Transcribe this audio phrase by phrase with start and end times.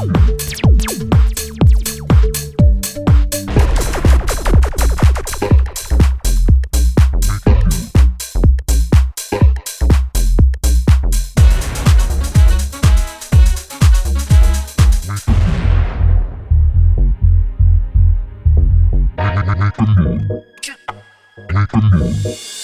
[0.00, 0.16] Come
[21.92, 22.59] on.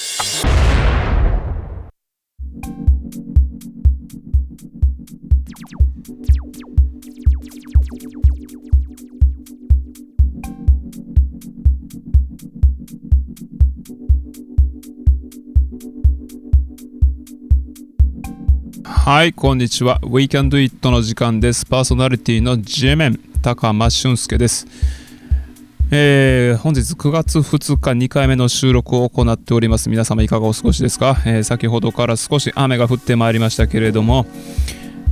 [19.06, 20.00] はい、こんにちは。
[20.02, 21.64] We Can Do It の時間です。
[21.64, 24.66] パーソナリティのジェメン、高間俊介です。
[25.92, 29.88] えー、本日9月2日2回目の収録を行っております。
[29.90, 34.26] 皆様いかがお過ごしですか、えー、先ほどから少し雨が降ってまいりましたけれども、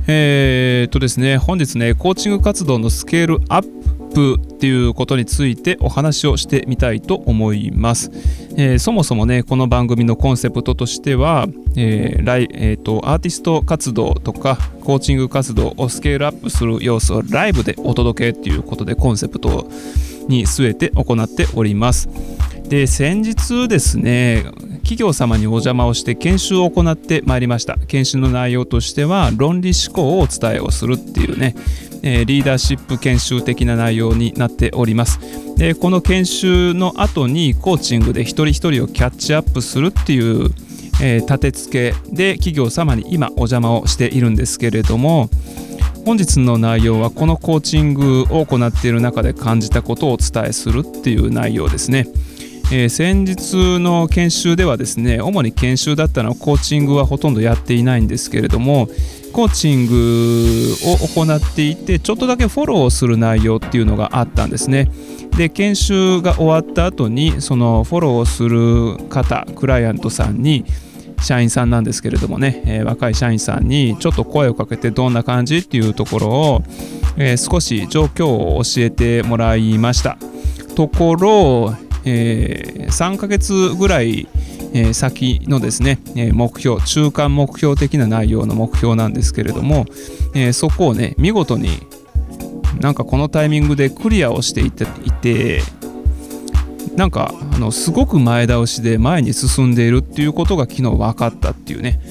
[0.07, 3.84] えー、っとですね、本日ね、コーチング活動のスケールアップ
[4.15, 8.09] プっていうことについてお話をしてみたいと思います。
[8.57, 19.67] えー、そもそもね、この番組のコンセプトとしては、えーライえーと、アーティスト活動とかコーチング活動をスケールアップする様子をライブでお届けっていうことでコンセプト
[20.29, 22.09] に据えて行っております。
[22.69, 24.45] で先日ですね
[24.85, 27.75] 企業様にお邪魔をして研修を行ってまいりました。
[27.87, 31.55] 研修の内容としては論理思考をお伝えをするっていうね、
[32.03, 35.19] リーダーシップ研修的な内容になっております。
[35.57, 40.51] でこの研修の後にコーチングで一人一人をキャッチアップするっていう、
[41.01, 45.29] 立て付けで企業様に今お邪魔をしているんですけれども
[46.05, 52.07] 本日の内容はこのコーチングを行っている中で感じたことをお伝えするっていう内容ですね。
[52.71, 58.87] えー、先日の研修ではですね主に研修だったのはコーチングはほとんどやっていないんですけれども
[59.33, 64.89] コーチングを行っていてちょっとだけフォローする内容っていうのがあったんですね。
[65.37, 70.65] で研修が終わった後にそのフォローをする方クライアントさんに
[71.21, 76.63] 社員さんなんですけれどもね、えー、若い社員さんにちょっと声をかけてどんな感じっていうところを、
[77.17, 80.17] えー、少し状況を教えてもらいました
[80.75, 84.27] ところ、えー、3ヶ月ぐらい
[84.73, 89.85] え先のですね、え目標中間目標的な内容の目標なんですけれども、
[90.33, 91.79] えそこをね見事に
[92.81, 95.61] なんかこのタイミングでクリアをしていていて
[96.95, 102.01] なんかあのすごく前倒しで前に進んでいるっていうことが昨日分かったっていうね、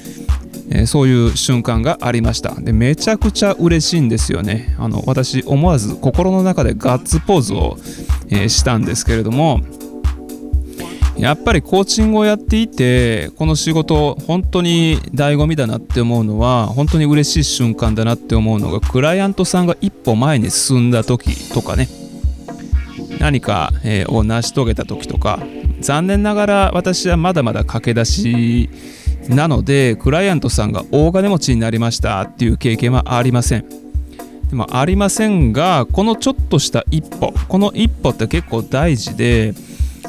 [0.71, 2.55] えー、そういう瞬間がありました。
[2.55, 4.75] でめちゃくちゃ嬉しいんですよね。
[4.79, 7.77] あの私思わず心の中でガッツポーズを、
[8.31, 9.61] えー、したんですけれども
[11.19, 21.89] やっぱりコーチングをやっていてこの仕事本当に醍醐味だなって思うのは本当に嬉しい瞬間だなって思うのがクライアントさんが一歩前に進んだ時とかね。
[23.21, 25.39] 何か、え、を成し遂げた時とか。
[25.81, 28.71] 残念ながら私はまだまだ駆け出し
[29.29, 33.65] なのでクライアントさんが大金持ちになりましたっていう経験はありません。
[34.49, 39.55] でもありませんがこのちょっとした一歩この一歩って結構大事で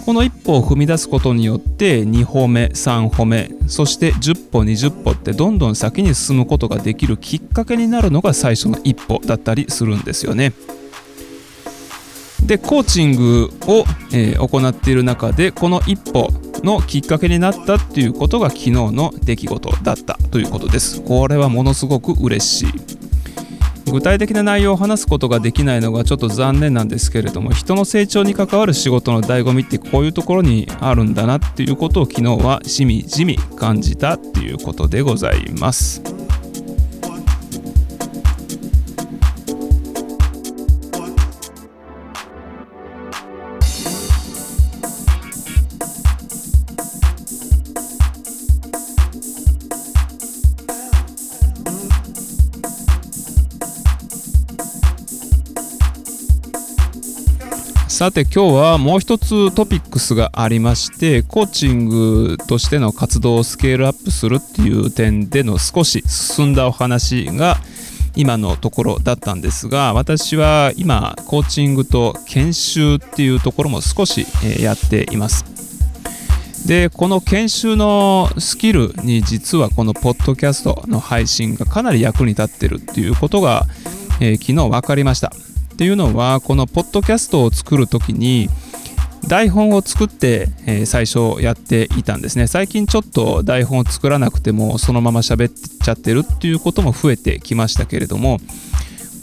[0.04, 10.54] この一歩を踏み出すことによって2歩目3歩目そして10歩20歩ってどんどん先に進むことができるきっかけになるのが最初の一歩だったりするんですよね。
[12.46, 16.30] でコーチングを、えー、行っている中でこの一歩
[16.64, 22.85] のきっかけになったっていうことが昨日の出来事だったということですこれはものすごく嬉しい
[23.92, 36.15] 具体的な内容を話すことができないのがちょっと残念なんですけれども人の成長に関わる仕事の醍醐味ってこういうところにあるんだなっていうことを昨日はしみじみ感じたっていうことでございます。
[57.96, 67.56] さて今日はもう一つトピックスがありましてコーチングとしての活動をスケールアップするっていう点での少し進んだお話が
[68.14, 74.28] 今のところだったんですが私は今コーチングと研修っていうところも少し
[74.62, 75.46] やっています。
[76.68, 83.68] でこの研修のスキルに実はこのポッドキャストの配信がかなり役に立ってるっていうことが、
[84.20, 85.32] えー、昨日分かりました。
[85.76, 88.48] っていうのはこのポッドキャストを作る時に
[89.28, 92.48] 台本を作って、えー、最初やっていたんですね。
[92.48, 98.40] 最近ちょっと台本を作らなくてもそのまま喋っちゃってるっていうことも増えてきましたけれども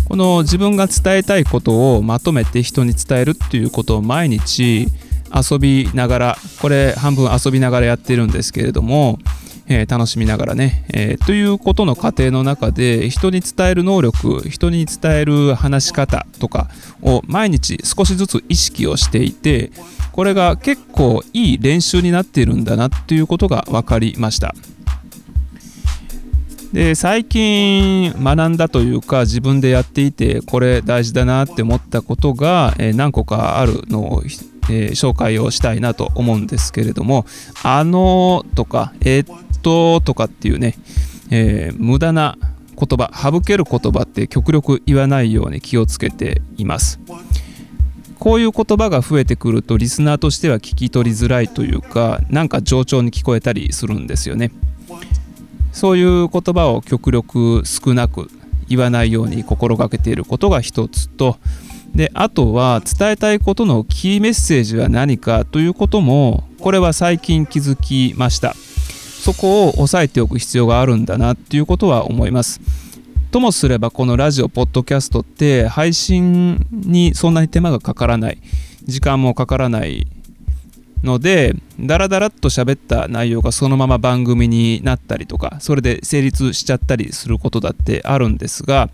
[0.09, 4.89] この自分が伝えたいことをまとめて人に伝えるっていうことを毎日
[5.35, 9.19] 遊びながらこれ半分遊びながらやってるんですけれども、
[9.69, 16.69] えー、楽しみながらね、えー、ということの過程の中で人に伝える能力人に伝える話し方とか
[17.03, 19.71] を毎日少しずつ意識をしていて
[20.13, 24.55] これが結構いい練習になっているんだなっていうことが分かりました。
[26.73, 34.23] で最近学んだというか自分でやっていてこれ大事だなって思ったことが、え、何個かあるのを
[34.71, 37.27] え、紹介をしたいなと思うんですけれども、
[37.63, 40.75] あのとか、えー、っととかっていうね、
[41.31, 42.37] えー、無駄な
[42.77, 47.01] 言葉、省ける言葉って極力言わないように気をつけています。
[48.19, 54.53] こういう言葉が増えてくるとリスナーとしては聞き取りづらいというか、なんか冗長に聞こえたりするんですよね。
[55.73, 58.31] そういう言葉を極力少なく
[58.69, 61.37] 言わないように心がけていることが一つと、
[61.95, 68.55] であとは伝えたいことのキーメッセージは何かということもこれは最近気づきました
[69.23, 72.61] そこを押さえておく必要があるんだなっていうことは思います。
[73.31, 78.39] ともすればこのラジオポッドキャストって配信にそんなに手間がかからない
[78.83, 80.09] 時間もかからない
[81.05, 88.91] のでダラダラっと喋った内容がそのまま番組になったりとかそれで成立しちゃったりすることだってあるんですが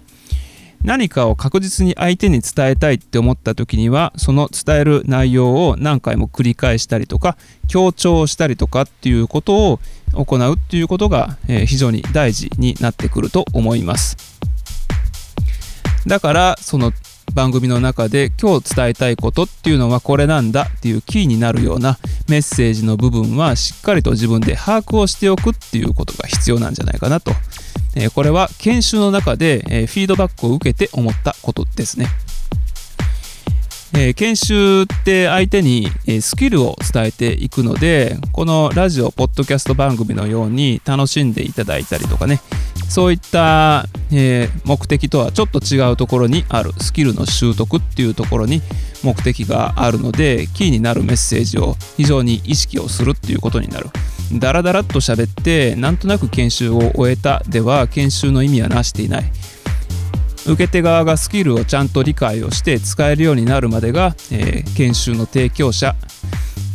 [0.82, 7.36] 何かを確実に相手に伝えたいって思った時にはその伝える内容を何回も繰り返したりとか
[7.66, 9.80] 強調したりとかっていうことを
[10.14, 11.36] 行うっていうことが
[11.66, 14.16] 非常に大事になってくると思います。
[16.06, 16.92] だからその
[17.34, 21.98] 番組の中で今日伝えたいことっていうのはこれなんだっていうキーになるような
[22.28, 27.32] メッセージの部分はしっかりと自分で把握をしておくっていうことが必要なんじゃないかなと
[27.94, 32.06] えこれは研修の中で、えフィードバックを受けて思ったことですね。
[33.94, 42.40] え研修って相手に、えスキルを伝えていくのでこのラジオポッドキャスト番組のように楽しんでいただいたりとかね
[42.88, 48.62] そういった、え目的とはちょっと違うところにあるスキルの習得っていうところに
[49.02, 53.88] 目的があるのでキーになるメッセージを非常に意識をするっていうことになる。
[54.32, 59.32] ダラダラっと喋ってなんとなく研修を終えたでは研修の意味はなしていない
[60.46, 65.94] 受け手側がスキルをちゃんと理解をして使えるようになるまでが、えー、研修の提供者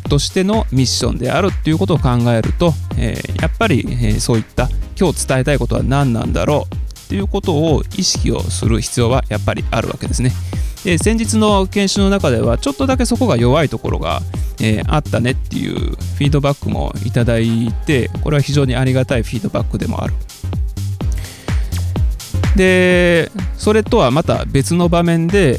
[0.09, 10.31] としてのミッションであるっていうことを考えると、えー、やっぱり、えー、そういった今日伝えたいことは何なんだろうっていうことを意識をする必要はやっぱりあるわけですね。
[10.83, 14.21] で先日の研修の中ではちょっとだけそこが弱いところが、
[14.63, 20.13] えー、あったねっていうフィードバックもいただいてこれは非常にありがたいフィードバックでもある。
[22.55, 25.57] でそれとはまた別の場面で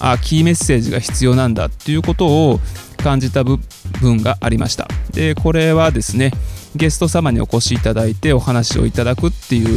[0.00, 2.60] あキーメッセージが必要なんだっていうことを
[2.98, 3.58] 感じた部
[4.00, 6.32] 分がありましたでこれはですね
[6.74, 9.68] ゲスト様にお越しいただいてお話をいただくっていう、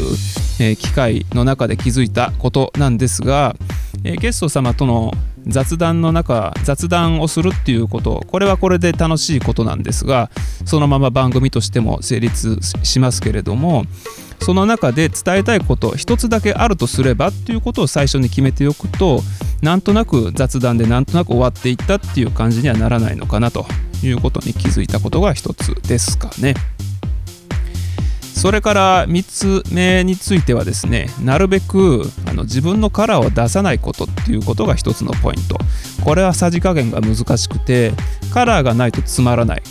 [0.60, 3.56] えー、機会の中で気づいたことなんですが
[4.06, 5.12] えー、ゲスト様との
[5.48, 10.30] 雑談の中雑談をするっていうことこれはこれで楽しいことなんですが
[10.66, 13.86] そのまま番組としても成立しますけれども
[14.42, 19.22] その中で伝えたいこと一つだけあるとすればっていうことを最初に決めておくと
[19.62, 23.66] なんとなく雑談でなんとなく終わっていったっていう感じにはならないのかなと
[24.04, 26.54] いうことに気づいたことが一つですかね。
[28.36, 35.58] それから3つ目についてはですねなるべくあの自分のカラーを出さないことっていうことが一つのポイント。
[36.04, 37.94] これはさじ加減が難しくて
[38.32, 39.63] カラーがないとつまらない。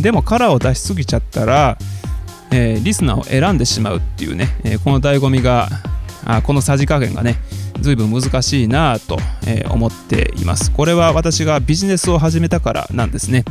[0.00, 1.78] でもカラーを出しすぎちゃったら、
[2.50, 5.68] えー、リスナーを選んでしまうっていうね、えー、この醍醐味が
[6.24, 7.36] あこのさじ加減がね
[7.80, 9.18] 随分難しいなと、
[9.70, 10.70] 思っています。
[10.70, 13.44] これは私がビジネスを始めたからなんですね。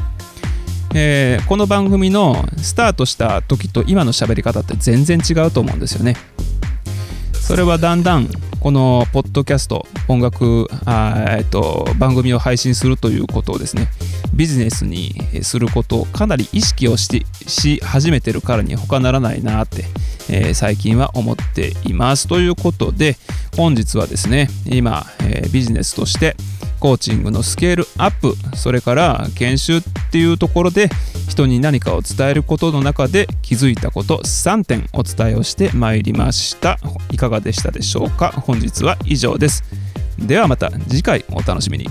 [0.93, 6.17] えー、この番組のスタートした時と今の喋り方って全然違うと思うんですよね。
[7.33, 8.27] それはだんだん
[8.60, 13.88] このポッドキャスト音楽あ、えっと、番組を配信するということをですね
[14.33, 19.86] ビジネスにすることをかなり意識をしし始めてるからに他ならないなって、
[20.29, 23.17] えー、最近は思っていますということで
[23.57, 26.36] 本日はですね今、えー、ビジネスとして
[26.82, 30.90] コーチングのスケールアップそれから研修っていうところで
[31.30, 36.80] 人に何かを伝えることの中で気づいたこと3点お伝えをしてまいりました。
[37.12, 38.32] いかがでしたでしょうか？
[38.32, 39.64] 本日は以上です。
[40.18, 41.88] ではまた次回お楽しみに。